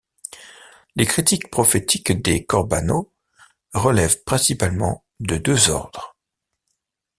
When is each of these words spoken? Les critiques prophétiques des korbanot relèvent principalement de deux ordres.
Les 0.95 1.05
critiques 1.05 1.51
prophétiques 1.51 2.11
des 2.23 2.43
korbanot 2.43 3.11
relèvent 3.75 4.23
principalement 4.23 5.03
de 5.19 5.37
deux 5.37 5.69
ordres. 5.69 6.15